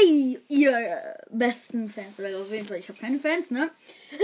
Hi, 0.00 0.38
ihr 0.48 1.16
besten 1.30 1.88
Fans 1.88 2.16
der 2.16 2.26
Welt. 2.26 2.36
Auf 2.36 2.52
jeden 2.52 2.66
Fall, 2.66 2.78
ich 2.78 2.88
habe 2.88 2.98
keine 2.98 3.18
Fans, 3.18 3.50
ne? 3.50 3.70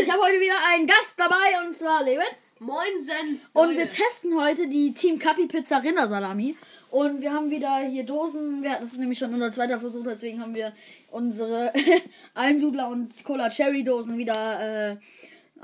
Ich 0.00 0.08
habe 0.10 0.22
heute 0.22 0.40
wieder 0.40 0.54
einen 0.72 0.86
Gast 0.86 1.14
dabei 1.18 1.66
und 1.66 1.76
zwar 1.76 2.04
Leben. 2.04 2.22
Moinsen. 2.60 3.40
Und 3.52 3.76
wir 3.76 3.88
testen 3.88 4.40
heute 4.40 4.68
die 4.68 4.94
Team 4.94 5.18
Capi 5.18 5.46
Pizza 5.46 5.82
Rindersalami. 5.82 6.56
Und 6.90 7.20
wir 7.20 7.32
haben 7.32 7.50
wieder 7.50 7.78
hier 7.78 8.04
Dosen. 8.04 8.62
Wir, 8.62 8.76
das 8.78 8.92
ist 8.92 8.98
nämlich 8.98 9.18
schon 9.18 9.34
unser 9.34 9.50
zweiter 9.50 9.80
Versuch, 9.80 10.04
deswegen 10.04 10.40
haben 10.40 10.54
wir 10.54 10.72
unsere 11.10 11.72
Almdudler 12.34 12.88
und 12.90 13.24
Cola 13.24 13.50
Cherry 13.50 13.82
Dosen 13.82 14.16
wieder 14.16 14.92
äh, 14.92 14.96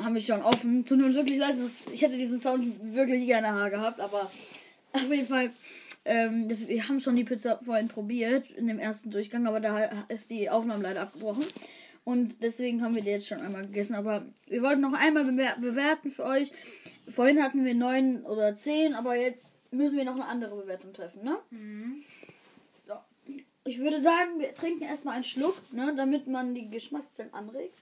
haben 0.02 0.14
wir 0.14 0.22
schon 0.22 0.42
offen. 0.42 0.84
Tut 0.84 1.00
uns 1.02 1.14
wirklich 1.14 1.38
leid, 1.38 1.54
das- 1.58 1.92
ich 1.92 2.02
hätte 2.02 2.16
diesen 2.16 2.40
Sound 2.40 2.66
wirklich 2.94 3.26
gerne 3.26 3.70
gehabt, 3.70 4.00
aber 4.00 4.30
auf 4.92 5.10
jeden 5.10 5.26
Fall. 5.28 5.50
Ähm, 6.04 6.48
das, 6.48 6.66
wir 6.66 6.88
haben 6.88 7.00
schon 7.00 7.16
die 7.16 7.24
Pizza 7.24 7.58
vorhin 7.58 7.88
probiert 7.88 8.50
in 8.50 8.66
dem 8.66 8.78
ersten 8.78 9.10
Durchgang, 9.10 9.46
aber 9.46 9.60
da 9.60 10.06
ist 10.08 10.30
die 10.30 10.48
Aufnahme 10.48 10.82
leider 10.82 11.02
abgebrochen. 11.02 11.44
Und 12.04 12.42
deswegen 12.42 12.82
haben 12.82 12.94
wir 12.94 13.02
die 13.02 13.10
jetzt 13.10 13.28
schon 13.28 13.40
einmal 13.40 13.66
gegessen. 13.66 13.94
Aber 13.94 14.24
wir 14.46 14.62
wollten 14.62 14.80
noch 14.80 14.94
einmal 14.94 15.24
bewer 15.24 15.56
bewerten 15.60 16.10
für 16.10 16.24
euch. 16.24 16.50
Vorhin 17.08 17.42
hatten 17.42 17.64
wir 17.64 17.74
neun 17.74 18.24
oder 18.24 18.54
zehn, 18.54 18.94
aber 18.94 19.16
jetzt 19.16 19.58
müssen 19.70 19.98
wir 19.98 20.04
noch 20.04 20.14
eine 20.14 20.26
andere 20.26 20.56
Bewertung 20.56 20.92
treffen, 20.92 21.22
ne? 21.22 21.38
So. 22.80 22.94
Ich 23.64 23.78
würde 23.78 24.00
sagen, 24.00 24.38
wir 24.38 24.54
trinken 24.54 24.84
erstmal 24.84 25.14
einen 25.14 25.24
Schluck, 25.24 25.60
ne, 25.72 25.92
damit 25.96 26.26
man 26.26 26.54
die 26.54 26.70
Geschmackszellen 26.70 27.34
anregt. 27.34 27.78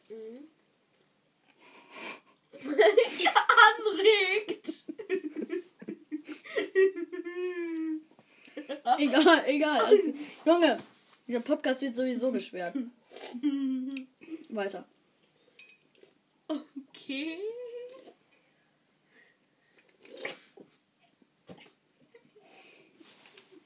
ja, 3.20 3.30
anregt. 3.78 4.84
Egal, 8.96 9.44
egal. 9.46 9.96
Gut. 9.96 10.14
Junge, 10.44 10.78
dieser 11.26 11.40
Podcast 11.40 11.82
wird 11.82 11.96
sowieso 11.96 12.32
gesperrt. 12.32 12.74
Weiter. 14.48 14.84
Okay. 16.48 17.38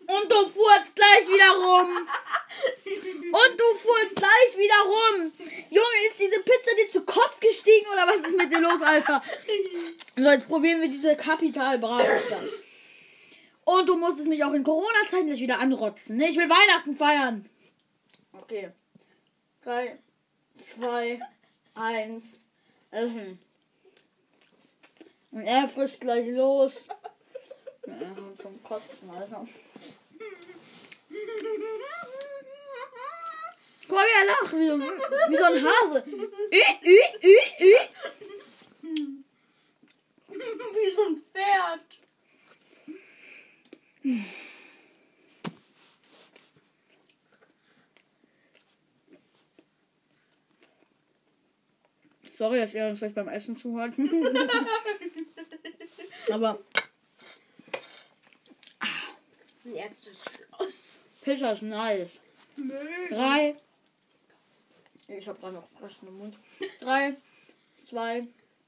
Und 0.07 0.31
du 0.31 0.49
furzt 0.49 0.97
gleich 0.97 1.27
wieder 1.29 1.51
rum. 1.53 1.97
Und 1.97 3.61
du 3.61 3.79
furzt 3.79 4.17
gleich 4.17 4.59
wieder 4.59 4.83
rum. 4.85 5.33
Junge, 5.71 6.07
ist 6.07 6.19
diese 6.19 6.37
Pizza 6.43 6.75
dir 6.77 6.91
zu 6.91 7.03
Kopf 7.05 7.41
gestiegen 7.41 7.87
oder 7.91 8.07
was 8.07 8.27
ist 8.27 8.37
mit 8.37 8.53
dir 8.53 8.61
los, 8.61 8.83
Alter? 8.83 9.23
So, 10.17 10.23
jetzt 10.23 10.49
probieren 10.49 10.81
wir 10.81 10.89
diese 10.89 11.17
Kapital 11.17 11.79
Bra-Pizza. 11.79 12.41
Und 13.73 13.89
du 13.89 13.97
musstest 13.97 14.29
mich 14.29 14.45
auch 14.45 14.53
in 14.53 14.65
Corona-Zeiten 14.65 15.29
gleich 15.29 15.41
wieder 15.41 15.59
anrotzen. 15.59 16.19
Ne? 16.19 16.29
Ich 16.29 16.37
will 16.37 16.49
Weihnachten 16.49 16.95
feiern. 16.95 17.49
Okay. 18.33 18.71
Drei, 19.63 19.99
zwei, 20.57 21.19
eins. 21.75 22.43
öffnen. 22.91 23.39
Und 25.31 25.47
er 25.47 25.69
frisst 25.69 26.03
gleich 26.03 26.29
los. 26.29 26.85
Ja, 27.87 27.95
zum 28.43 28.63
Kotzen, 28.63 29.11
Alter. 29.11 29.47
Guck 33.89 33.97
mal, 33.97 34.05
wie 34.05 34.19
er 34.21 34.27
lacht. 34.27 34.53
Wie 34.53 34.69
so, 34.69 34.79
wie 35.31 35.37
so 35.37 35.45
ein 35.45 35.65
Hase. 35.65 36.05
Wie 40.75 40.91
so 40.91 41.03
ein 41.05 41.23
Pferd. 41.23 42.02
Sorry, 52.43 52.59
dass 52.59 52.75
ihr 52.75 52.89
uns 52.89 52.99
vielleicht 52.99 53.15
beim 53.15 53.29
Essen 53.29 53.57
zuhört. 53.57 53.95
Aber 56.29 56.59
Jetzt 59.65 60.09
ist 60.09 60.29
Schluss. 60.29 60.99
Pizza 61.23 61.53
ist 61.53 61.63
nice. 61.63 62.11
Drei. 63.11 63.57
Ich 65.07 65.29
habe 65.29 65.39
gerade 65.39 65.55
noch 65.55 65.69
Fressen 65.69 66.09
im 66.09 66.19
Mund. 66.19 66.37
Drei, 66.81 67.17
zwei, 67.85 68.27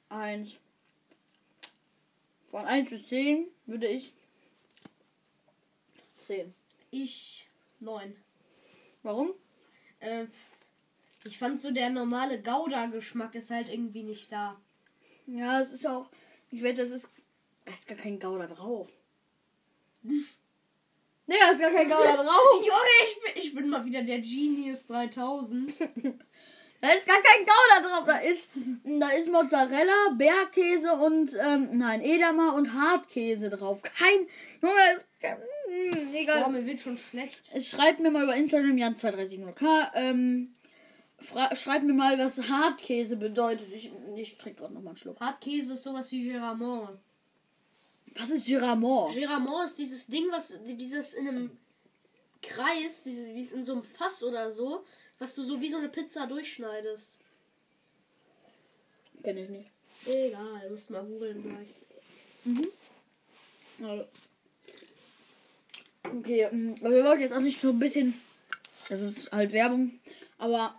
eins. 0.08 0.60
Von 2.52 2.66
1 2.66 2.90
bis 2.90 3.08
10 3.08 3.48
würde 3.66 3.88
ich 3.88 4.12
10. 6.20 6.54
Ich 6.92 7.48
neun. 7.80 8.14
Warum? 9.02 9.34
Äh, 9.98 10.26
ich 11.24 11.38
fand 11.38 11.60
so 11.60 11.70
der 11.70 11.90
normale 11.90 12.40
Gouda-Geschmack 12.40 13.34
ist 13.34 13.50
halt 13.50 13.68
irgendwie 13.68 14.02
nicht 14.02 14.30
da. 14.30 14.60
Ja, 15.26 15.60
es 15.60 15.72
ist 15.72 15.86
auch. 15.86 16.10
Ich 16.50 16.62
wette, 16.62 16.82
es 16.82 16.90
ist. 16.90 17.08
Da 17.64 17.72
ist 17.72 17.86
gar 17.86 17.96
kein 17.96 18.18
Gouda 18.20 18.46
drauf. 18.46 18.90
Nee, 21.26 21.36
da 21.40 21.52
ist 21.52 21.60
gar 21.60 21.70
kein 21.70 21.88
Gouda 21.88 22.16
drauf. 22.16 22.60
Junge, 22.66 22.90
ich 23.02 23.22
bin, 23.22 23.42
ich 23.42 23.54
bin 23.54 23.68
mal 23.70 23.82
wieder 23.86 24.02
der 24.02 24.20
Genius 24.20 24.86
3000. 24.86 25.72
Da 26.80 26.90
ist 26.90 27.06
gar 27.06 27.16
kein 27.22 27.46
Gouda 27.46 27.88
drauf. 27.88 28.04
Da 28.06 28.18
ist, 28.18 28.50
da 28.84 29.08
ist 29.08 29.32
Mozzarella, 29.32 30.10
Bergkäse 30.18 30.92
und, 30.92 31.34
ähm, 31.40 31.70
nein, 31.78 32.02
Edamer 32.02 32.54
und 32.54 32.74
Hartkäse 32.74 33.48
drauf. 33.48 33.80
Kein, 33.80 34.26
Junge, 34.60 34.74
das 34.92 35.04
ist 35.04 35.08
kein, 35.18 35.38
hm, 35.38 36.12
Boah, 36.12 36.20
egal. 36.20 36.50
mir 36.50 36.66
wird 36.66 36.82
schon 36.82 36.98
schlecht. 36.98 37.40
Schreibt 37.64 38.00
mir 38.00 38.10
mal 38.10 38.24
über 38.24 38.36
Instagram, 38.36 38.76
Jan230k, 38.76 39.92
ähm, 39.94 40.52
schreibt 41.54 41.84
mir 41.84 41.92
mal, 41.92 42.18
was 42.18 42.48
Hartkäse 42.48 43.16
bedeutet. 43.16 43.72
Ich, 43.72 43.90
ich 44.16 44.36
trinke 44.36 44.60
gerade 44.60 44.74
nochmal 44.74 44.90
einen 44.90 44.96
Schluck. 44.96 45.20
Hartkäse 45.20 45.74
ist 45.74 45.82
sowas 45.82 46.10
wie 46.12 46.28
Geramont. 46.28 46.98
Was 48.16 48.30
ist 48.30 48.46
Giramont? 48.46 49.14
Geramont 49.14 49.66
ist 49.66 49.78
dieses 49.78 50.06
Ding, 50.06 50.26
was 50.30 50.54
dieses 50.64 51.14
in 51.14 51.28
einem 51.28 51.50
Kreis, 52.42 53.02
dieses, 53.02 53.34
dieses 53.34 53.52
in 53.52 53.64
so 53.64 53.72
einem 53.72 53.82
Fass 53.82 54.22
oder 54.22 54.50
so, 54.50 54.84
was 55.18 55.34
du 55.34 55.42
so 55.42 55.60
wie 55.60 55.70
so 55.70 55.78
eine 55.78 55.88
Pizza 55.88 56.26
durchschneidest. 56.26 57.16
Kenn 59.22 59.36
ich 59.36 59.48
nicht. 59.48 59.70
Egal, 60.06 60.60
du 60.64 60.70
musst 60.70 60.90
mal 60.90 61.04
googeln 61.04 61.42
gleich. 61.42 62.66
Also. 63.82 64.06
Okay, 66.04 66.42
ähm, 66.42 66.74
aber 66.80 66.90
wir 66.90 67.04
wollten 67.04 67.22
jetzt 67.22 67.32
auch 67.32 67.40
nicht 67.40 67.60
so 67.60 67.70
ein 67.70 67.78
bisschen. 67.78 68.14
Das 68.88 69.00
ist 69.00 69.32
halt 69.32 69.52
Werbung. 69.52 69.98
Aber. 70.38 70.78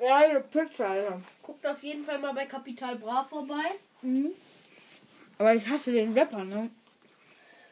Ja, 0.00 0.40
Pizza, 0.40 0.90
Alter. 0.90 1.20
Guckt 1.42 1.66
auf 1.66 1.82
jeden 1.82 2.04
Fall 2.04 2.18
mal 2.18 2.32
bei 2.32 2.46
Capital 2.46 2.96
Bra 2.96 3.24
vorbei. 3.24 3.64
Mhm. 4.02 4.30
Aber 5.38 5.54
ich 5.54 5.66
hasse 5.66 5.92
den 5.92 6.12
Rapper, 6.12 6.44
ne? 6.44 6.70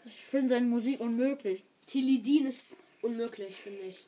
Ich 0.05 0.25
finde 0.25 0.55
seine 0.55 0.67
Musik 0.67 1.01
unmöglich. 1.01 1.63
Tilidin 1.87 2.47
ist 2.47 2.77
unmöglich, 3.03 3.55
finde 3.57 3.83
ich. 3.83 4.05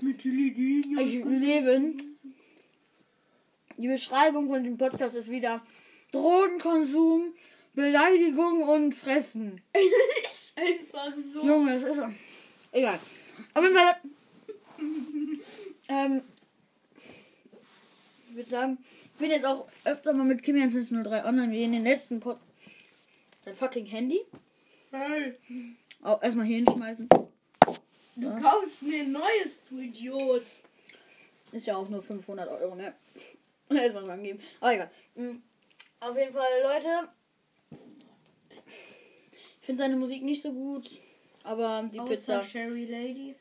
Mit 0.00 0.18
Tilidin, 0.18 0.98
Ich 0.98 1.24
lebe. 1.24 1.94
Die 3.76 3.88
Beschreibung 3.88 4.48
von 4.48 4.62
dem 4.62 4.78
Podcast 4.78 5.14
ist 5.14 5.28
wieder 5.28 5.62
Drogenkonsum, 6.12 7.34
Beleidigung 7.74 8.62
und 8.62 8.94
Fressen. 8.94 9.60
ist 10.24 10.56
einfach 10.56 11.12
so. 11.18 11.44
Junge, 11.44 11.80
das 11.80 11.90
ist 11.90 11.96
so. 11.96 12.08
Egal. 12.72 12.98
Fall. 13.52 14.00
Ähm, 15.88 16.22
ich 18.30 18.36
würde 18.36 18.48
sagen, 18.48 18.78
ich 18.82 19.18
bin 19.18 19.30
jetzt 19.30 19.44
auch 19.44 19.68
öfter 19.84 20.14
mal 20.14 20.24
mit 20.24 20.42
Kimi 20.42 20.62
103 20.62 21.24
online 21.26 21.52
wie 21.52 21.62
in 21.62 21.72
den 21.72 21.84
letzten 21.84 22.20
Pod. 22.20 22.38
Dein 23.44 23.54
fucking 23.54 23.84
Handy. 23.84 24.20
Hey, 24.90 25.34
Auch 26.02 26.22
erstmal 26.22 26.46
hier 26.46 26.56
hinschmeißen. 26.56 27.06
du 28.16 28.40
kaufst 28.40 28.82
mir 28.82 29.02
ein 29.02 29.12
neues, 29.12 29.62
du 29.68 29.78
Idiot. 29.78 30.42
Ist 31.52 31.66
ja 31.66 31.76
auch 31.76 31.88
nur 31.90 32.00
500 32.02 32.48
Euro, 32.48 32.74
ne? 32.74 32.94
Erstmal 33.68 34.04
dran 34.04 34.22
geben. 34.22 34.40
Aber 34.60 34.72
egal. 34.74 34.90
Mhm. 35.16 35.42
Auf 36.00 36.16
jeden 36.16 36.32
Fall, 36.32 36.46
Leute. 36.62 37.08
Ich 39.60 39.66
finde 39.66 39.82
seine 39.82 39.96
Musik 39.96 40.22
nicht 40.22 40.42
so 40.42 40.50
gut. 40.52 40.90
Aber 41.42 41.88
die 41.92 42.00
Außer 42.00 42.08
Pizza. 42.10 42.42
Sherry 42.42 42.86
Lady. 42.86 43.34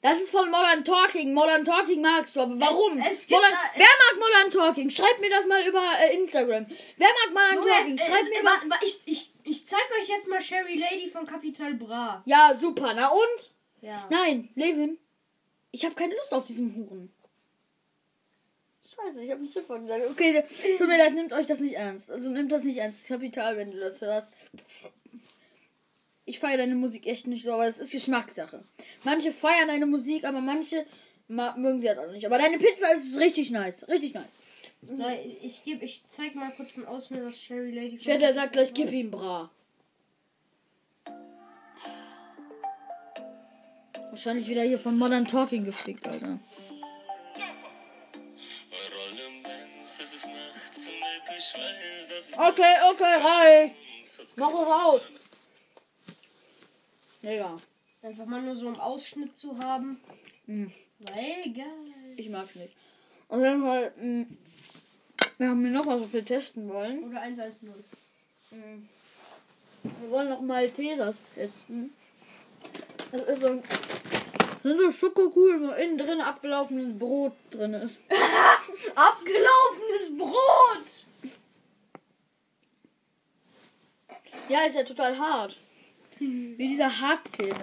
Das 0.00 0.20
ist 0.20 0.30
von 0.30 0.48
Modern 0.48 0.84
Talking. 0.84 1.34
Modern 1.34 1.64
Talking 1.64 2.00
magst 2.00 2.36
du, 2.36 2.40
aber 2.40 2.58
warum? 2.60 2.98
es 3.00 3.26
gibt 3.26 3.32
Modern, 3.32 3.52
da- 3.52 3.70
wer 3.80 3.86
mag 3.86 4.20
Modern 4.20 4.50
Talking? 4.50 4.90
Schreibt 4.90 5.20
mir 5.20 5.28
das 5.30 5.44
mal 5.46 5.60
über 5.66 5.82
äh, 6.00 6.14
Instagram. 6.16 6.66
Wer 6.96 7.08
mag 7.08 7.34
Modern 7.34 7.54
Junge, 7.56 7.70
Talking? 7.76 7.98
es, 7.98 8.04
Schreibt 8.06 8.22
es, 8.22 8.28
mir 8.28 8.42
mal. 8.44 8.50
wa- 8.52 8.70
wa- 8.70 8.80
ich, 8.84 9.00
ich, 9.06 9.32
ich 9.42 9.66
zeig 9.66 9.82
euch 10.00 10.08
jetzt 10.08 10.28
mal 10.28 10.40
Sherry 10.40 10.76
Lady 10.76 11.08
von 11.10 11.26
Capital 11.26 11.74
Bra. 11.74 12.22
Ja, 12.26 12.56
super. 12.58 12.94
Na 12.94 13.08
und? 13.08 13.52
Ja. 13.80 14.06
Nein, 14.10 14.50
Levin. 14.54 14.98
Ich 15.72 15.84
habe 15.84 15.94
keine 15.96 16.14
Lust 16.14 16.32
auf 16.32 16.44
diesen 16.44 16.74
Huren. 16.76 17.12
Scheiße, 18.84 19.22
ich 19.22 19.30
habe 19.30 19.42
ein 19.42 19.48
Schiff 19.48 19.66
gesagt. 19.68 20.02
Okay, 20.10 20.42
tut 20.78 20.88
mir 20.88 20.96
leid, 20.96 21.12
nehmt 21.14 21.32
euch 21.32 21.46
das 21.46 21.60
nicht 21.60 21.74
ernst. 21.74 22.10
Also 22.10 22.30
nehmt 22.30 22.50
das 22.52 22.64
nicht 22.64 22.78
ernst. 22.78 23.06
Kapital, 23.06 23.56
wenn 23.56 23.70
du 23.72 23.78
das 23.80 24.00
hörst. 24.00 24.32
Ich 26.28 26.38
feiere 26.38 26.58
deine 26.58 26.74
Musik 26.74 27.06
echt 27.06 27.26
nicht 27.26 27.44
so, 27.44 27.52
aber 27.52 27.66
es 27.66 27.78
ist 27.80 27.90
Geschmackssache. 27.92 28.62
Manche 29.04 29.32
feiern 29.32 29.68
deine 29.68 29.86
Musik, 29.86 30.24
aber 30.24 30.40
manche 30.40 30.86
ma- 31.28 31.54
mögen 31.56 31.80
sie 31.80 31.88
halt 31.88 31.98
auch 31.98 32.10
nicht. 32.12 32.26
Aber 32.26 32.38
deine 32.38 32.58
Pizza 32.58 32.92
ist 32.92 33.18
richtig 33.18 33.50
nice. 33.50 33.88
Richtig 33.88 34.14
nice. 34.14 34.36
So, 34.88 35.04
ich 35.42 35.64
gebe, 35.64 35.84
ich 35.84 36.02
zeig 36.06 36.34
mal 36.34 36.52
kurz 36.52 36.76
einen 36.76 36.86
Ausschnitt 36.86 37.22
aus 37.24 37.36
Cherry 37.36 37.72
Lady. 37.72 37.96
Ich 37.96 38.06
wette, 38.06 38.24
er 38.24 38.34
sagt 38.34 38.52
gleich, 38.52 38.72
gib 38.74 38.92
ihm 38.92 39.10
bra. 39.10 39.50
Wahrscheinlich 44.10 44.48
wieder 44.48 44.62
hier 44.62 44.78
von 44.78 44.96
Modern 44.96 45.26
Talking 45.26 45.64
gefickt, 45.64 46.06
Alter. 46.06 46.38
Okay, 52.36 52.74
okay, 52.90 53.14
reicht. 53.22 53.74
Mach 54.36 54.48
es 54.48 54.54
aus. 54.54 55.00
Digga, 57.28 57.58
Einfach 58.00 58.24
mal 58.24 58.40
nur 58.40 58.56
so 58.56 58.68
einen 58.68 58.80
Ausschnitt 58.80 59.38
zu 59.38 59.58
haben. 59.58 60.00
Hm. 60.46 60.72
War 61.00 61.14
egal. 61.44 61.66
ich 62.16 62.30
mag's 62.30 62.54
nicht. 62.54 62.72
Auf 63.28 63.38
jeden 63.42 63.62
Fall, 63.62 63.92
mh, 64.00 64.26
wir 65.36 65.48
haben 65.48 65.60
hier 65.60 65.70
noch 65.70 65.86
was, 65.86 66.00
was 66.00 66.12
wir 66.14 66.24
testen 66.24 66.68
wollen. 66.70 67.04
Oder 67.04 67.20
110. 67.20 67.74
Wir 68.50 70.10
wollen 70.10 70.30
noch 70.30 70.40
mal 70.40 70.70
Tesas 70.70 71.24
testen. 71.34 71.92
Das 73.12 73.22
ist 73.22 73.40
so, 73.42 73.56
das 73.56 74.62
sind 74.62 74.78
so 74.78 74.90
Schokokugeln, 74.90 75.68
wo 75.68 75.72
innen 75.72 75.98
drin 75.98 76.22
abgelaufenes 76.22 76.98
Brot 76.98 77.34
drin 77.50 77.74
ist. 77.74 77.98
Abgelaufenes 78.94 80.16
Brot! 80.16 81.06
Ja, 84.48 84.62
ist 84.62 84.76
ja 84.76 84.82
total 84.82 85.18
hart. 85.18 85.58
Wie 86.18 86.68
dieser 86.68 87.00
Hartkäse. 87.00 87.54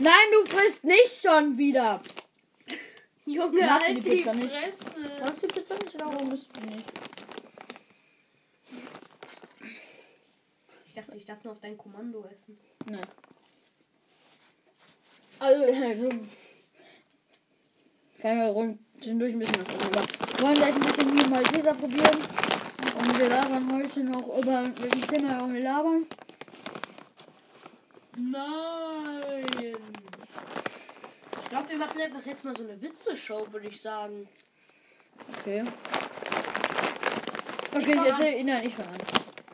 Nein, 0.00 0.12
du 0.32 0.50
frisst 0.50 0.84
nicht 0.84 1.20
schon 1.22 1.58
wieder. 1.58 2.00
Junge, 3.26 3.60
Mag 3.60 3.82
halt 3.82 3.98
die 3.98 4.00
die 4.00 4.10
Pizza 4.10 4.34
nicht. 4.34 4.50
Fresse. 4.50 5.20
Hast 5.20 5.42
du 5.42 5.48
Pizza 5.48 5.74
nicht 5.74 5.94
oder 5.96 6.06
warum 6.06 6.32
isst 6.32 6.48
du 6.56 6.60
nicht? 6.66 6.84
Ich 10.86 10.94
dachte, 10.94 11.16
ich 11.16 11.24
darf 11.26 11.44
nur 11.44 11.52
auf 11.52 11.60
dein 11.60 11.76
Kommando 11.76 12.24
essen. 12.32 12.58
Nein. 12.86 13.06
Also, 15.40 15.64
also 15.64 16.08
kann 18.20 18.38
ja 18.38 18.48
rund 18.48 18.78
zwischendurch 18.94 19.32
ein 19.32 19.38
bisschen 19.38 19.60
was 19.60 19.74
essen. 19.74 19.96
Aber 19.96 20.06
wir 20.08 20.44
wollen 20.44 20.54
gleich 20.54 20.74
ein 20.74 20.80
bisschen 20.80 21.18
hier 21.18 21.28
mal 21.28 21.42
Pizza 21.42 21.74
probieren. 21.74 22.18
Und 22.98 23.20
wir 23.20 23.28
labern 23.28 23.72
heute 23.72 24.04
noch 24.04 24.38
über 24.38 24.64
welches 24.80 25.06
Thema 25.06 25.40
wollen 25.40 25.54
wir 25.54 25.62
labern. 25.62 26.06
Nein! 28.18 29.46
Ich 31.40 31.48
glaube, 31.48 31.68
wir 31.70 31.76
machen 31.78 32.00
einfach 32.00 32.26
jetzt 32.26 32.44
mal 32.44 32.56
so 32.56 32.64
eine 32.64 32.80
Witzeshow, 32.80 33.46
würde 33.52 33.68
ich 33.68 33.80
sagen. 33.80 34.28
Okay. 35.40 35.64
Okay, 37.74 37.92
ich 37.92 38.10
erzähle. 38.10 38.44
Nein, 38.44 38.66
ich 38.66 38.74
fange 38.74 38.90
an. 38.90 38.98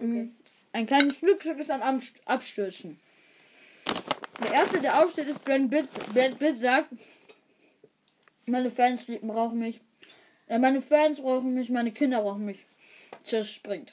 Mhm. 0.00 0.36
Ein 0.72 0.86
kleines 0.86 1.16
Flugzeug 1.16 1.58
ist 1.58 1.70
am 1.70 1.82
Abst- 1.82 2.20
Abstürzen. 2.24 2.98
Der 4.42 4.52
erste, 4.52 4.80
der 4.80 5.02
aufsteht, 5.02 5.28
ist 5.28 5.44
Brand 5.44 5.70
Pitt. 5.70 5.88
Brand 6.12 6.38
Pitt 6.38 6.58
sagt, 6.58 6.88
meine 8.46 8.70
Fans 8.70 9.06
lieben- 9.06 9.28
brauchen 9.28 9.58
mich. 9.58 9.80
Äh, 10.48 10.58
meine 10.58 10.82
Fans 10.82 11.20
brauchen 11.20 11.54
mich, 11.54 11.70
meine 11.70 11.92
Kinder 11.92 12.22
brauchen 12.22 12.44
mich. 12.44 12.58
Tschüss, 13.24 13.52
springt. 13.52 13.92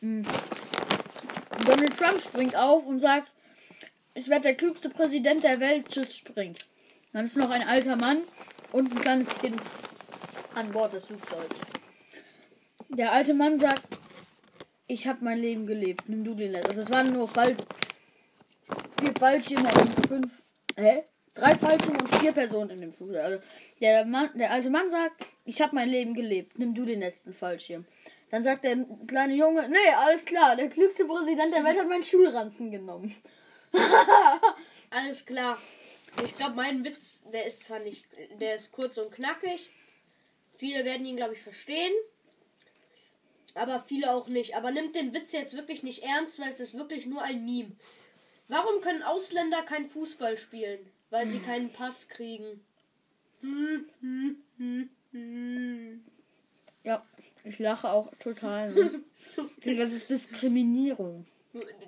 Mhm. 0.00 0.24
Donald 1.64 1.96
Trump 1.96 2.20
springt 2.20 2.56
auf 2.56 2.84
und 2.86 2.98
sagt, 3.00 3.30
ich 4.18 4.28
werde 4.28 4.42
der 4.42 4.54
klügste 4.56 4.90
Präsident 4.90 5.44
der 5.44 5.60
Welt. 5.60 5.88
Tschüss, 5.88 6.16
springt. 6.16 6.66
Dann 7.12 7.24
ist 7.24 7.36
noch 7.36 7.50
ein 7.50 7.62
alter 7.62 7.96
Mann 7.96 8.22
und 8.72 8.92
ein 8.92 8.98
kleines 8.98 9.28
Kind 9.38 9.60
an 10.54 10.72
Bord 10.72 10.92
des 10.92 11.04
Flugzeugs. 11.04 11.56
Der 12.88 13.12
alte 13.12 13.32
Mann 13.34 13.58
sagt, 13.58 13.98
ich 14.88 15.06
habe 15.06 15.24
mein 15.24 15.38
Leben 15.38 15.66
gelebt, 15.66 16.08
nimm 16.08 16.24
du 16.24 16.34
den 16.34 16.52
letzten. 16.52 16.70
Also 16.70 16.82
es 16.82 16.92
waren 16.92 17.12
nur 17.12 17.28
Fall 17.28 17.56
vier 19.00 19.14
Fallschirme 19.18 19.68
und 19.68 20.08
fünf, 20.08 20.42
hä? 20.76 21.04
Drei 21.34 21.54
Fallschirme 21.54 22.00
und 22.00 22.14
vier 22.16 22.32
Personen 22.32 22.70
in 22.70 22.80
dem 22.80 22.92
Flugzeug. 22.92 23.22
Also 23.22 23.38
der, 23.80 24.04
Mann, 24.04 24.30
der 24.34 24.50
alte 24.50 24.70
Mann 24.70 24.90
sagt, 24.90 25.24
ich 25.44 25.60
habe 25.60 25.76
mein 25.76 25.90
Leben 25.90 26.14
gelebt, 26.14 26.58
nimm 26.58 26.74
du 26.74 26.84
den 26.84 27.00
letzten 27.00 27.32
Fallschirm. 27.32 27.84
Dann 28.30 28.42
sagt 28.42 28.64
der 28.64 28.76
kleine 29.06 29.34
Junge, 29.34 29.68
nee, 29.68 29.94
alles 29.96 30.24
klar, 30.24 30.56
der 30.56 30.68
klügste 30.68 31.04
Präsident 31.04 31.54
der 31.54 31.62
Welt 31.64 31.78
hat 31.78 31.88
meinen 31.88 32.02
Schulranzen 32.02 32.72
genommen. 32.72 33.14
Alles 34.90 35.26
klar. 35.26 35.58
Ich 36.24 36.36
glaube, 36.36 36.56
mein 36.56 36.84
Witz, 36.84 37.22
der 37.32 37.46
ist 37.46 37.64
zwar 37.64 37.78
nicht, 37.78 38.06
der 38.40 38.56
ist 38.56 38.72
kurz 38.72 38.98
und 38.98 39.12
knackig. 39.12 39.70
Viele 40.56 40.84
werden 40.84 41.06
ihn, 41.06 41.16
glaube 41.16 41.34
ich, 41.34 41.40
verstehen. 41.40 41.92
Aber 43.54 43.82
viele 43.82 44.12
auch 44.12 44.28
nicht. 44.28 44.56
Aber 44.56 44.70
nimmt 44.70 44.94
den 44.94 45.12
Witz 45.14 45.32
jetzt 45.32 45.54
wirklich 45.54 45.82
nicht 45.82 46.02
ernst, 46.02 46.40
weil 46.40 46.50
es 46.50 46.60
ist 46.60 46.76
wirklich 46.76 47.06
nur 47.06 47.22
ein 47.22 47.44
Meme. 47.44 47.72
Warum 48.48 48.80
können 48.80 49.02
Ausländer 49.02 49.62
kein 49.62 49.88
Fußball 49.88 50.38
spielen? 50.38 50.80
Weil 51.10 51.26
sie 51.26 51.38
keinen 51.38 51.72
Pass 51.72 52.08
kriegen. 52.08 52.60
Ja, 56.82 57.06
ich 57.44 57.58
lache 57.58 57.90
auch 57.90 58.10
total. 58.18 58.72
Ne? 58.72 59.04
das 59.76 59.92
ist 59.92 60.10
Diskriminierung. 60.10 61.26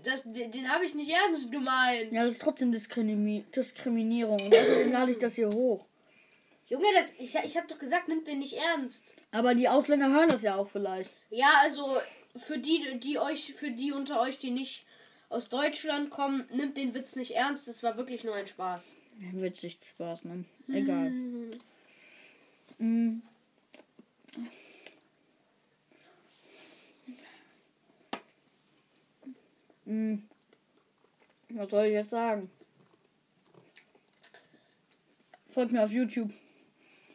Das, 0.04 0.22
den 0.24 0.50
den 0.50 0.72
habe 0.72 0.84
ich 0.84 0.94
nicht 0.94 1.10
ernst 1.10 1.52
gemeint. 1.52 2.12
Ja, 2.12 2.24
das 2.24 2.34
ist 2.34 2.42
trotzdem 2.42 2.72
Diskrimi 2.72 3.44
Diskriminierung. 3.54 4.38
Deswegen 4.50 4.92
lade 4.92 5.12
ich 5.12 5.18
das 5.18 5.34
hier 5.34 5.50
hoch. 5.50 5.84
Junge, 6.68 6.86
das, 6.94 7.14
ich, 7.18 7.34
ich 7.34 7.56
habe 7.56 7.66
doch 7.66 7.78
gesagt, 7.78 8.08
nimmt 8.08 8.28
den 8.28 8.38
nicht 8.38 8.56
ernst. 8.56 9.16
Aber 9.32 9.54
die 9.54 9.68
Ausländer 9.68 10.08
hören 10.08 10.28
das 10.28 10.42
ja 10.42 10.54
auch 10.54 10.68
vielleicht. 10.68 11.10
Ja, 11.30 11.50
also 11.62 11.98
für 12.36 12.58
die, 12.58 12.98
die 13.00 13.18
euch, 13.18 13.54
für 13.54 13.72
die 13.72 13.92
unter 13.92 14.20
euch, 14.20 14.38
die 14.38 14.52
nicht 14.52 14.86
aus 15.28 15.48
Deutschland 15.48 16.10
kommen, 16.10 16.48
nimmt 16.52 16.76
den 16.76 16.94
Witz 16.94 17.16
nicht 17.16 17.32
ernst. 17.32 17.66
Das 17.66 17.82
war 17.82 17.96
wirklich 17.96 18.24
nur 18.24 18.34
ein 18.34 18.46
Spaß. 18.46 18.96
Ja, 19.18 19.42
Witzig, 19.42 19.78
Spaß, 19.94 20.24
ne? 20.24 20.44
Egal. 20.68 21.10
Mm. 22.78 23.22
Mm. 29.84 30.16
Was 31.50 31.70
soll 31.70 31.86
ich 31.86 31.92
jetzt 31.92 32.10
sagen? 32.10 32.50
Folgt 35.46 35.72
mir 35.72 35.82
auf 35.84 35.90
YouTube. 35.90 36.30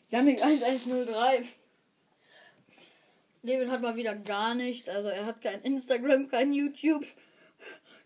Janik 0.09 0.41
1103. 0.43 1.43
Levin 3.43 3.71
hat 3.71 3.81
mal 3.81 3.95
wieder 3.95 4.15
gar 4.15 4.55
nichts. 4.55 4.89
Also 4.89 5.07
er 5.09 5.25
hat 5.25 5.41
kein 5.41 5.61
Instagram, 5.61 6.27
kein 6.27 6.51
YouTube, 6.51 7.05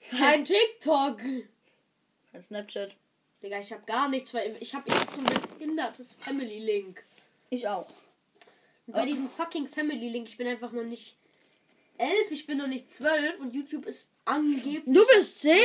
Kein 0.09 0.45
TikTok. 0.45 1.19
kein 2.31 2.41
Snapchat. 2.41 2.91
Digga, 3.41 3.59
ich 3.59 3.71
habe 3.71 3.83
gar 3.85 4.09
nichts, 4.09 4.33
weil 4.33 4.57
ich 4.59 4.75
habe 4.75 4.83
ich 4.87 4.95
hab 4.95 5.09
so 5.13 5.19
ein 5.19 5.57
behindertes 5.57 6.15
Family 6.15 6.59
Link. 6.59 7.03
Ich 7.49 7.67
auch. 7.67 7.89
Und 8.85 8.93
bei 8.93 9.05
diesem 9.05 9.29
fucking 9.29 9.67
Family 9.67 10.09
Link, 10.09 10.27
ich 10.27 10.37
bin 10.37 10.47
einfach 10.47 10.71
noch 10.73 10.83
nicht 10.83 11.15
elf, 11.99 12.31
ich 12.31 12.47
bin 12.47 12.57
noch 12.57 12.67
nicht 12.67 12.89
zwölf 12.89 13.39
und 13.39 13.53
YouTube 13.53 13.85
ist 13.85 14.11
angeblich. 14.25 14.83
Du 14.85 15.05
bist 15.15 15.41
10? 15.41 15.57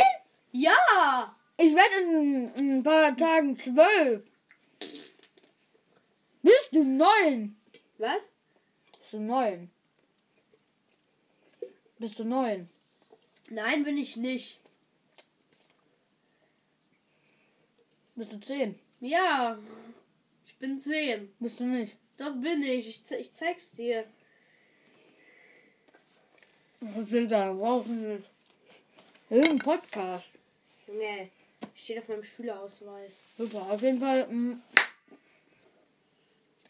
Ja! 0.50 1.36
Ich 1.56 1.74
werde 1.74 2.02
in, 2.02 2.54
in 2.54 2.76
ein 2.76 2.82
paar 2.82 3.16
Tagen 3.16 3.58
zwölf. 3.58 4.22
Bist 6.42 6.68
du 6.72 6.84
neun? 6.84 7.56
Was? 7.98 8.24
Bist 8.98 9.12
du 9.12 9.20
neun? 9.20 9.70
Bist 11.98 12.18
du 12.18 12.24
neun? 12.24 12.68
Nein, 13.48 13.84
bin 13.84 13.96
ich 13.96 14.16
nicht. 14.16 14.60
Bist 18.16 18.32
du 18.32 18.40
zehn? 18.40 18.78
Ja. 19.00 19.58
Ich 20.46 20.56
bin 20.56 20.78
zehn. 20.78 21.32
Bist 21.38 21.60
du 21.60 21.64
nicht? 21.64 21.96
Doch 22.16 22.34
bin 22.34 22.62
ich. 22.62 22.88
Ich, 22.88 23.10
ich 23.18 23.32
zeig's 23.32 23.72
dir. 23.72 24.04
Was 26.92 27.10
will 27.10 27.26
da? 27.26 27.50
Du 27.52 27.92
nicht. 27.92 28.30
Irgendein 29.30 29.58
Podcast. 29.58 30.26
Junge, 30.86 31.30
steht 31.74 31.98
auf 31.98 32.08
meinem 32.08 32.22
Schülerausweis. 32.22 33.24
Super. 33.38 33.62
Auf 33.70 33.80
jeden 33.80 34.00
Fall. 34.00 34.26
Mh, 34.28 34.56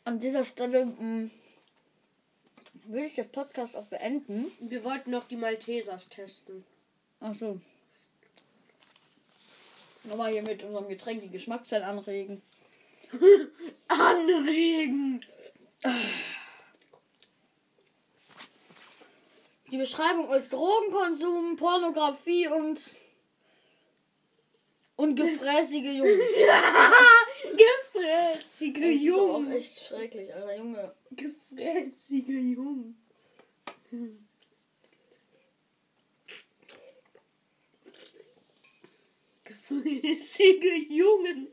an 0.05 0.21
dieser 0.21 0.45
Stelle 0.45 0.87
mh, 0.87 1.31
will 2.85 3.05
ich 3.05 3.15
das 3.17 3.27
Podcast 3.27 3.75
auch 3.75 3.87
beenden. 3.87 4.53
Wir 4.61 4.85
wollten 4.85 5.11
noch 5.11 5.27
die 5.27 5.37
Maltesers 5.37 6.09
testen. 6.09 6.65
Ach 7.21 7.35
so. 7.35 7.61
Nochmal 10.05 10.31
hier 10.33 10.43
mit 10.43 10.63
unserem 10.63 10.89
Getränk 10.89 11.23
die 11.23 11.31
Geschmackszellen 11.31 11.85
anregen. 11.85 12.41
Anregen! 13.89 15.21
Die 19.75 19.79
Beschreibung 19.79 20.31
ist 20.31 20.53
Drogenkonsum, 20.53 21.57
Pornografie 21.57 22.47
und 22.47 22.81
Und 24.95 25.17
gefräßige 25.17 25.97
Jungen. 25.97 26.21
Gefräßige 27.93 28.73
Das 28.73 28.85
ist 28.85 29.11
auch 29.11 29.39
Jungen. 29.41 29.51
echt 29.51 29.81
schrecklich, 29.81 30.33
Alter, 30.33 30.57
Junge. 30.57 30.95
Gefräßige 31.11 32.29
Jungen. 32.29 33.05
Gefräßige 39.43 40.89
Jungen. 40.89 41.49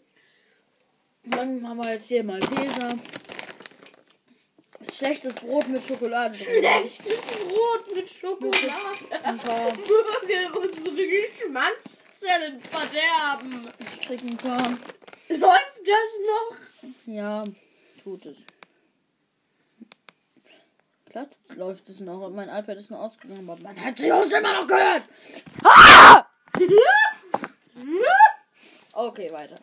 Dann 1.24 1.68
haben 1.68 1.78
wir 1.78 1.94
jetzt 1.94 2.08
hier 2.08 2.24
Malteser. 2.24 3.00
Schlechtes 5.02 5.34
Brot 5.34 5.68
mit 5.68 5.84
Schokolade. 5.84 6.38
Schlechtes 6.38 7.26
Brot 7.48 7.96
mit 7.96 8.08
Schokolade. 8.08 8.54
Möge 10.28 10.60
unsere 10.60 11.08
Geschmackszellen 11.08 12.62
verderben. 12.62 13.68
ich 13.80 14.02
krieg 14.02 14.22
ein 14.22 14.38
paar. 14.38 14.78
Läuft 15.28 15.80
das 15.86 16.20
noch? 16.28 16.56
Ja, 17.08 17.44
tut 18.04 18.28
es. 18.28 18.38
Glatt 21.10 21.36
läuft 21.56 21.90
es 21.90 22.00
noch 22.00 22.22
und 22.22 22.36
mein 22.36 22.50
iPad 22.50 22.78
ist 22.78 22.92
nur 22.92 23.00
ausgegangen, 23.00 23.50
aber 23.50 23.60
man 23.60 23.84
hat 23.84 23.98
sie 23.98 24.12
uns 24.12 24.32
immer 24.32 24.54
noch 24.54 24.68
gehört. 24.68 25.06
Ah! 25.64 26.28
Okay, 28.94 29.32
weiter. 29.32 29.58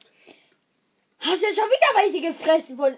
Hast 1.20 1.42
ja 1.42 1.50
schon 1.50 1.68
wieder 1.68 2.02
welche 2.02 2.26
gefressen 2.26 2.76
von. 2.76 2.96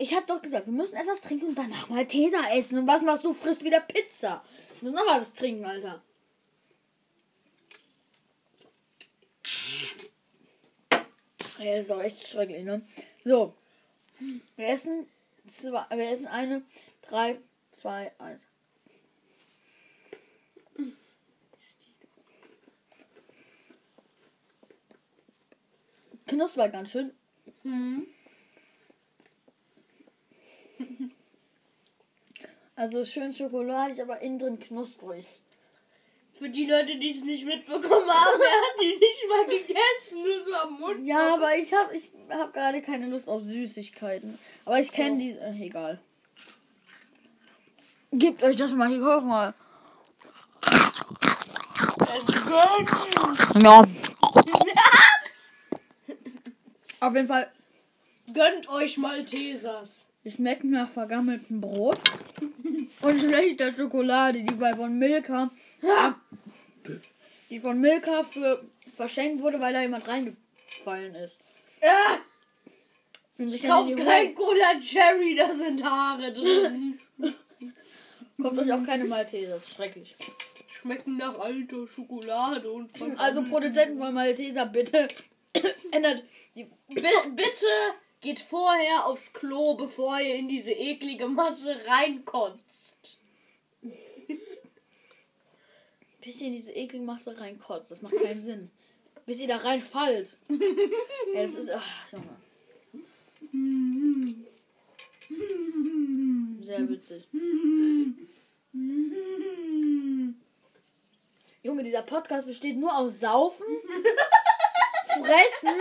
Ich 0.00 0.14
hab 0.14 0.28
doch 0.28 0.40
gesagt, 0.40 0.66
wir 0.66 0.72
müssen 0.72 0.96
etwas 0.96 1.20
trinken 1.20 1.46
und 1.46 1.58
danach 1.58 1.88
mal 1.88 2.06
Tesa 2.06 2.38
essen. 2.52 2.78
Und 2.78 2.86
was 2.86 3.02
machst 3.02 3.24
du? 3.24 3.32
Frisst 3.32 3.64
wieder 3.64 3.80
Pizza. 3.80 4.44
Ich 4.76 4.82
muss 4.82 4.92
noch 4.92 5.04
mal 5.04 5.20
was 5.20 5.34
trinken, 5.34 5.64
Alter. 5.64 6.00
Ja, 11.58 11.76
ist 11.76 11.90
auch 11.90 12.00
echt 12.00 12.28
schrecklich, 12.28 12.64
ne? 12.64 12.86
So. 13.24 13.54
Wir 14.56 14.68
essen 14.68 15.08
zwei, 15.48 15.84
wir 15.90 16.10
essen 16.10 16.28
eine, 16.28 16.62
drei, 17.02 17.40
zwei, 17.72 18.12
eins. 18.18 18.46
Knuspert 26.26 26.72
ganz 26.72 26.92
schön. 26.92 27.12
Also 32.76 33.04
schön 33.04 33.32
schokoladig, 33.32 34.00
aber 34.00 34.20
innen 34.20 34.38
drin 34.38 34.60
knusprig. 34.60 35.26
Für 36.38 36.48
die 36.48 36.66
Leute, 36.66 36.96
die 36.96 37.10
es 37.10 37.24
nicht 37.24 37.44
mitbekommen 37.44 38.08
haben, 38.08 38.40
er 38.40 38.60
hat 38.62 38.80
die 38.80 38.96
nicht 39.00 39.28
mal 39.28 39.44
gegessen, 39.46 40.22
nur 40.22 40.40
so 40.40 40.54
am 40.54 40.78
Mund. 40.78 41.04
Ja, 41.04 41.34
aber 41.34 41.56
ich 41.56 41.74
habe 41.74 41.96
ich 41.96 42.12
hab 42.30 42.52
gerade 42.52 42.80
keine 42.80 43.08
Lust 43.08 43.28
auf 43.28 43.42
Süßigkeiten. 43.42 44.38
Aber 44.64 44.78
ich 44.78 44.92
kenne 44.92 45.18
die. 45.18 45.30
Äh, 45.30 45.66
egal. 45.66 45.98
Gebt 48.12 48.44
euch 48.44 48.56
das 48.56 48.70
mal 48.72 48.88
hier, 48.88 49.00
guck 49.00 49.24
mal. 49.24 49.52
Es 52.16 52.46
gönnt, 52.46 52.90
Ja. 53.62 53.84
Auf 57.00 57.14
jeden 57.14 57.28
Fall, 57.28 57.52
gönnt 58.32 58.68
euch 58.68 58.96
Maltesers. 58.96 60.07
Die 60.24 60.30
schmecken 60.30 60.70
nach 60.70 60.88
vergammeltem 60.88 61.60
Brot 61.60 61.98
und 63.02 63.20
schlechter 63.20 63.72
Schokolade, 63.72 64.42
die 64.42 64.54
bei 64.54 64.74
von 64.74 64.98
Milka, 64.98 65.50
die 67.50 67.58
von 67.58 67.80
Milka 67.80 68.24
für 68.24 68.64
verschenkt 68.94 69.42
wurde, 69.42 69.60
weil 69.60 69.72
da 69.72 69.82
jemand 69.82 70.08
reingefallen 70.08 71.14
ist. 71.14 71.38
Ja, 71.80 72.18
sich 73.38 73.62
kauft 73.62 73.96
kein 73.96 74.34
Cola 74.34 74.80
Cherry, 74.82 75.36
da 75.36 75.52
sind 75.52 75.82
Haare 75.84 76.32
drin. 76.32 76.98
Kauft 78.42 78.58
euch 78.58 78.72
auch 78.72 78.84
keine 78.84 79.04
Malteser, 79.04 79.54
das 79.54 79.68
ist 79.68 79.74
schrecklich. 79.74 80.16
Schmecken 80.80 81.16
nach 81.16 81.38
alter 81.38 81.86
Schokolade 81.86 82.70
und 82.70 82.90
Also 83.16 83.42
Produzenten 83.42 83.98
von 83.98 84.12
Malteser, 84.12 84.66
bitte 84.66 85.08
ändert 85.92 86.24
die 86.54 86.64
Bi 86.64 87.02
bitte 87.34 87.66
geht 88.20 88.40
vorher 88.40 89.06
aufs 89.06 89.32
Klo, 89.32 89.74
bevor 89.74 90.20
ihr 90.20 90.34
in 90.34 90.48
diese 90.48 90.72
eklige 90.72 91.28
Masse 91.28 91.76
reinkotzt. 91.86 93.18
bis 96.20 96.40
ihr 96.40 96.48
in 96.48 96.54
diese 96.54 96.72
eklige 96.72 97.04
Masse 97.04 97.38
reinkotzt. 97.38 97.90
Das 97.90 98.02
macht 98.02 98.16
keinen 98.22 98.40
Sinn. 98.40 98.70
Bis 99.26 99.40
ihr 99.40 99.48
da 99.48 99.58
reinfallt. 99.58 100.36
ja, 100.48 101.42
das 101.42 101.54
ist. 101.54 101.70
Ach, 101.70 102.12
Junge. 102.12 102.36
Sehr 106.62 106.88
witzig. 106.88 107.28
Junge, 111.62 111.84
dieser 111.84 112.02
Podcast 112.02 112.46
besteht 112.46 112.76
nur 112.76 112.96
aus 112.96 113.20
Saufen, 113.20 113.66
Fressen 115.06 115.80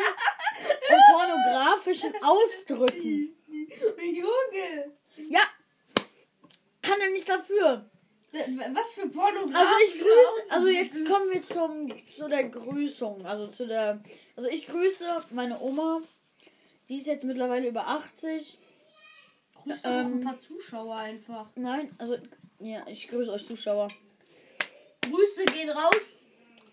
und 0.89 1.01
pornografischen 1.13 2.13
Ausdrücken. 2.21 3.35
Junge! 3.99 4.91
Ja, 5.29 5.41
kann 6.81 7.01
er 7.01 7.09
nicht 7.09 7.27
dafür. 7.27 7.89
Was 8.31 8.93
für 8.93 9.07
Pornografie? 9.07 9.55
Also 9.55 9.73
ich 9.85 9.93
grüße, 9.93 10.53
also 10.53 10.67
jetzt 10.67 11.05
kommen 11.05 11.31
wir 11.31 11.41
zum 11.41 12.07
zu 12.11 12.27
der 12.27 12.49
Grüßung, 12.49 13.25
also 13.25 13.47
zu 13.47 13.65
der, 13.65 14.03
also 14.35 14.49
ich 14.49 14.67
grüße 14.67 15.23
meine 15.31 15.59
Oma, 15.59 16.01
die 16.89 16.97
ist 16.97 17.07
jetzt 17.07 17.23
mittlerweile 17.23 17.67
über 17.67 17.87
80. 17.87 18.59
Grüß 19.55 19.81
doch 19.81 19.89
ähm, 19.89 19.99
auch 19.99 20.11
ein 20.11 20.21
paar 20.21 20.37
Zuschauer 20.37 20.95
einfach. 20.95 21.49
Nein, 21.55 21.95
also 21.97 22.17
ja, 22.59 22.85
ich 22.87 23.07
grüße 23.07 23.31
euch 23.31 23.45
Zuschauer. 23.45 23.87
Grüße 25.01 25.45
gehen 25.45 25.69
raus 25.69 26.27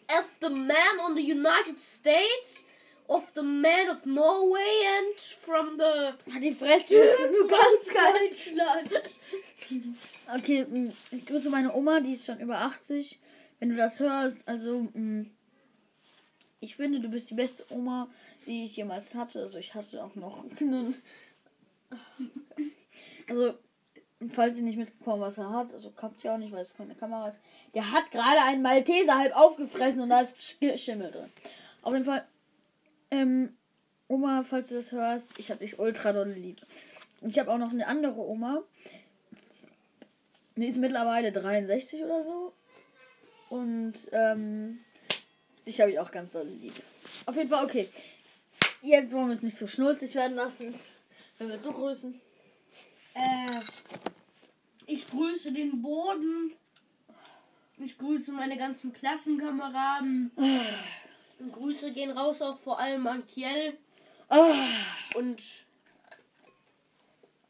of 0.08 0.28
the 0.40 0.50
man 0.50 1.00
on 1.06 1.16
the 1.16 1.22
United 1.22 1.80
States, 1.80 2.66
of 3.06 3.30
the 3.34 3.42
man 3.42 3.90
of 3.90 4.06
Norway 4.06 4.58
and 4.98 5.20
from 5.20 5.76
the 5.78 6.32
Hat 6.32 6.42
die 6.42 6.54
Fresse, 6.54 6.94
du 6.94 7.46
kannst 7.46 7.92
gar 7.94 8.12
nicht. 8.20 8.46
Deutschland. 8.48 8.90
Okay, 10.36 10.66
ich 11.10 11.26
grüße 11.26 11.50
meine 11.50 11.74
Oma, 11.74 12.00
die 12.00 12.12
ist 12.12 12.24
schon 12.26 12.40
über 12.40 12.58
80. 12.60 13.18
Wenn 13.60 13.68
du 13.70 13.76
das 13.76 14.00
hörst, 14.00 14.46
also 14.48 14.88
mh, 14.94 15.26
ich 16.60 16.76
finde, 16.76 17.00
du 17.00 17.08
bist 17.08 17.28
die 17.30 17.34
beste 17.34 17.64
Oma, 17.70 18.08
die 18.46 18.64
ich 18.64 18.76
jemals 18.76 19.14
hatte. 19.14 19.40
Also 19.42 19.58
ich 19.58 19.74
hatte 19.74 20.02
auch 20.02 20.14
noch 20.14 20.44
einen. 20.60 20.96
Also, 23.28 23.54
falls 24.28 24.56
ihr 24.58 24.64
nicht 24.64 24.78
mitbekommen, 24.78 25.20
was 25.22 25.38
er 25.38 25.50
hat, 25.50 25.72
also 25.72 25.92
habt 26.00 26.22
ihr 26.24 26.32
auch 26.32 26.38
nicht, 26.38 26.52
weil 26.52 26.62
es 26.62 26.74
keine 26.74 26.94
Kamera 26.94 27.28
ist. 27.28 27.38
Der 27.74 27.90
hat 27.90 28.10
gerade 28.10 28.40
einen 28.44 28.62
Malteser 28.62 29.18
halb 29.18 29.34
aufgefressen 29.36 30.02
und 30.02 30.08
da 30.10 30.20
ist 30.20 30.36
Sch- 30.36 30.76
Schimmel 30.78 31.10
drin. 31.10 31.30
Auf 31.82 31.92
jeden 31.92 32.04
Fall, 32.04 32.26
ähm, 33.14 33.56
Oma, 34.08 34.42
falls 34.42 34.68
du 34.68 34.74
das 34.74 34.92
hörst, 34.92 35.38
ich 35.38 35.50
hab 35.50 35.60
dich 35.60 35.78
ultra 35.78 36.12
doll 36.12 36.28
lieb. 36.28 36.60
Und 37.20 37.30
ich 37.30 37.38
habe 37.38 37.50
auch 37.50 37.58
noch 37.58 37.70
eine 37.70 37.86
andere 37.86 38.20
Oma. 38.20 38.62
Die 40.56 40.66
ist 40.66 40.78
mittlerweile 40.78 41.32
63 41.32 42.04
oder 42.04 42.22
so. 42.22 42.52
Und 43.48 43.94
ähm, 44.12 44.80
dich 45.66 45.80
habe 45.80 45.92
ich 45.92 45.98
auch 45.98 46.10
ganz 46.10 46.32
doll 46.32 46.46
lieb. 46.46 46.74
Auf 47.26 47.36
jeden 47.36 47.48
Fall, 47.48 47.64
okay. 47.64 47.88
Jetzt 48.82 49.12
wollen 49.12 49.28
wir 49.28 49.34
es 49.34 49.42
nicht 49.42 49.56
so 49.56 49.66
schnulzig 49.66 50.14
werden 50.14 50.36
lassen. 50.36 50.74
Wenn 51.38 51.48
wir 51.48 51.54
es 51.54 51.62
so 51.62 51.72
grüßen. 51.72 52.20
Äh, 53.14 53.60
ich 54.86 55.08
grüße 55.08 55.52
den 55.52 55.80
Boden. 55.80 56.52
Ich 57.78 57.96
grüße 57.96 58.32
meine 58.32 58.56
ganzen 58.56 58.92
Klassenkameraden. 58.92 60.30
Grüße 61.52 61.92
gehen 61.92 62.10
raus 62.10 62.42
auch 62.42 62.58
vor 62.58 62.78
allem 62.78 63.06
an 63.06 63.26
Kiel. 63.26 63.78
Ah, 64.28 64.68
Und 65.14 65.42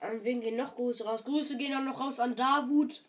an 0.00 0.22
wen 0.24 0.40
gehen 0.40 0.56
noch 0.56 0.74
Grüße 0.74 1.04
raus? 1.04 1.24
Grüße 1.24 1.56
gehen 1.56 1.74
auch 1.76 1.82
noch 1.82 2.00
raus 2.00 2.20
an 2.20 2.36
Davut. 2.36 3.02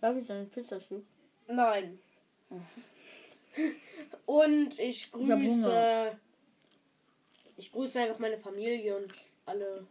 darf 0.00 0.16
ich 0.16 0.26
deine 0.26 0.44
Pizza 0.46 0.80
stück? 0.80 1.04
Nein. 1.46 1.98
Und 4.26 4.78
ich 4.78 5.10
grüße. 5.12 6.18
Ich 7.56 7.70
grüße 7.72 8.00
einfach 8.00 8.18
meine 8.18 8.38
Familie 8.38 8.96
und 8.96 9.14
alle, 9.46 9.86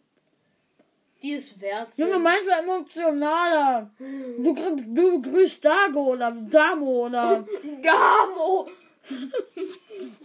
die 1.24 1.34
es 1.34 1.60
wert. 1.60 1.90
Junge, 1.96 2.20
meins 2.20 2.46
war 2.46 2.60
emotionaler. 2.60 3.90
Du, 3.98 4.54
du 4.54 5.22
grüßt 5.22 5.64
Dago 5.64 6.12
oder 6.14 6.32
Damo 6.32 7.06
oder 7.06 7.46
Gamo! 7.82 8.68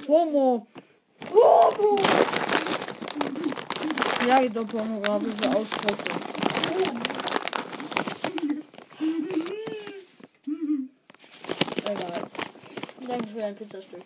Homo. 0.08 0.66
Homo! 1.30 1.98
Ja, 4.26 4.40
gibt 4.40 4.56
doch 4.56 4.66
pornografische 4.66 5.50
Ausdrücke. 5.54 6.18
Danke 13.06 13.26
für 13.26 13.38
dein 13.38 13.56
Pizzastück. 13.56 14.02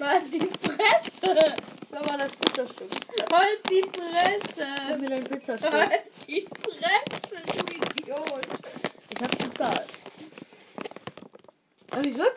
Halt 0.00 0.34
die 0.34 0.40
Fresse! 0.40 1.56
War 1.90 2.18
das 2.18 2.32
Pizzastück. 2.32 2.90
Halt 3.32 3.70
die 3.70 3.82
Fresse! 3.98 4.98
mir 4.98 5.08
dein 5.08 5.24
Pizzastück. 5.24 5.72
Halt 5.72 6.11
Fresse, 6.82 7.42
du 7.46 8.00
Idiot! 8.00 8.46
Ich 9.14 9.22
hab 9.22 9.38
bezahlt. 9.38 9.86
Hab 11.92 12.04
ich 12.04 12.16
wirklich? 12.16 12.32